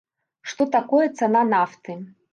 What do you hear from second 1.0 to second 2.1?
цана нафты?